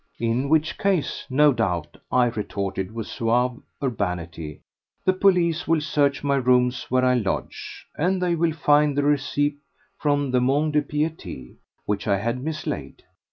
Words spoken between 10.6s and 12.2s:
de Piété, which I